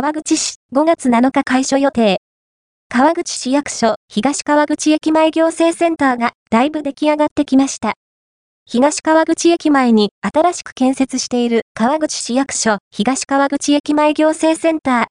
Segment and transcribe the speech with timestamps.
[0.00, 2.20] 川口市5月7日開所予定。
[2.88, 7.94] 川口市役所東川口駅前行政センターがだいぶ出来上がってきました。
[8.64, 15.06] 東川口駅前に新しく建設している川口市役所東川口駅前行政センター。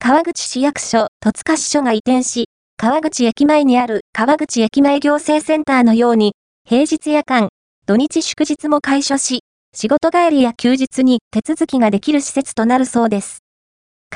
[0.00, 2.46] 川口市役所戸塚支所が移転し、
[2.76, 6.32] 川口駅前にある川口駅前行政センターのように、
[6.68, 7.50] 平日夜間、
[7.86, 9.44] 土日祝日も開所し、
[9.76, 13.44] 仕事帰りや休日に手続きができる施設となるそうです。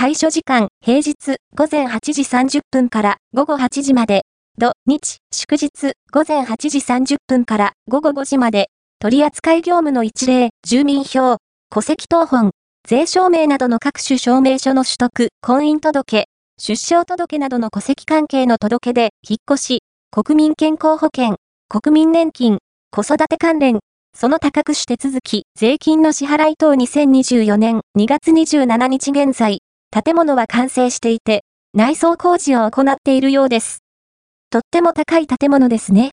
[0.02, 1.14] 開所時間、平日
[1.56, 4.23] 午前8時30分から午後8時まで、
[4.59, 8.66] 土日祝日午前8時30分から午後5時まで、
[8.98, 11.37] 取扱業務の一例、住民票、
[11.70, 12.51] 戸籍謄本、
[12.84, 16.24] 税証明などの各種証明書の取得、婚姻届、
[16.59, 21.37] 出生届などの戸籍関係の届け出、引っ越し、国民健康保険、
[21.68, 22.59] 国民年金、
[22.90, 23.79] 子育て関連、
[24.18, 29.60] その高くして続き、税金の支払い等2024年2月27日現在、
[29.92, 33.80] 建物は完成していて、内装工事を行っているようです。
[34.48, 36.12] とっても高い建物ですね。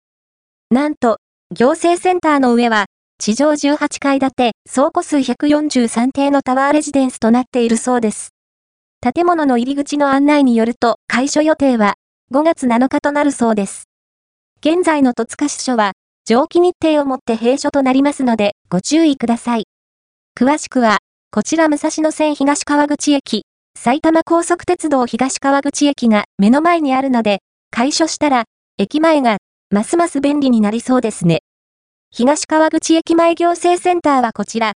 [0.69, 1.19] なんと、
[1.55, 2.87] 行政センターの上は、
[3.19, 8.31] 地上18階建て、倉庫数143邸のタワーレジデンスとなっているそうです。
[9.01, 11.93] 建物の入り口の案内によると、開所予定は
[12.33, 13.85] 5月7日となるそうです。
[14.59, 15.93] 現在の戸塚支所は、
[16.25, 19.67] 上記日程をもって閉所となりますので、ご注意ください。
[20.37, 20.97] 詳しくは、
[21.31, 23.43] こちら武蔵野線東川口駅、
[23.81, 27.39] 埼玉高速鉄道東川口駅が目の前にあるので、
[27.71, 28.43] 解消したら、
[28.77, 29.37] 駅前が、
[29.69, 31.43] ますます便利になりそうですね。
[32.11, 34.67] 東川口駅前行政センターはこちら、